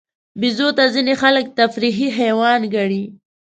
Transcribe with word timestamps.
بیزو 0.39 0.67
ته 0.77 0.83
ځینې 0.93 1.13
خلک 1.21 1.45
تفریحي 1.59 2.09
حیوان 2.19 2.61
ګڼي. 2.75 3.03